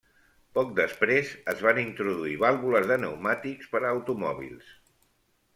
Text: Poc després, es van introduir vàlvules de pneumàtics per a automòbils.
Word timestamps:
Poc 0.57 0.71
després, 0.79 1.33
es 1.53 1.61
van 1.67 1.81
introduir 1.83 2.39
vàlvules 2.45 2.89
de 2.93 2.99
pneumàtics 3.03 3.73
per 3.75 3.85
a 3.85 3.93
automòbils. 3.95 4.77